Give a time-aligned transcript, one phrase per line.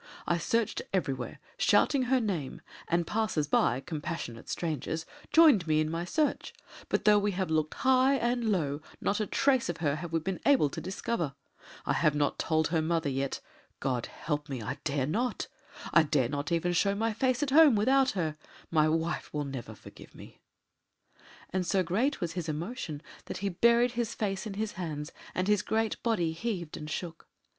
[0.25, 6.05] I searched everywhere, shouting her name; and passers by, compassionate strangers, joined me in my
[6.05, 6.53] search;
[6.89, 10.17] but though we have looked high and low not a trace of her have we
[10.19, 11.35] been able to discover.
[11.85, 13.41] I have not told her mother yet.
[13.79, 15.47] God help me I dare not!
[15.93, 18.37] I dare not even show my face at home without her
[18.71, 20.41] my wife will never forgive me";
[21.53, 25.47] and so great was his emotion that he buried his face in his hands, and
[25.47, 27.27] his great body heaved and shook.